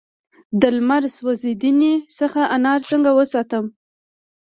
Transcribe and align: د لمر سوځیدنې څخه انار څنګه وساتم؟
د 0.61 0.63
لمر 0.75 1.03
سوځیدنې 1.17 1.93
څخه 2.17 2.41
انار 2.55 2.79
څنګه 2.89 3.11
وساتم؟ 3.19 3.65